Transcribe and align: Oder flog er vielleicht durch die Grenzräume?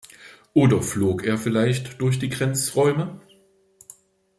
Oder 0.55 0.81
flog 0.81 1.23
er 1.27 1.37
vielleicht 1.37 2.01
durch 2.01 2.17
die 2.17 2.29
Grenzräume? 2.29 3.19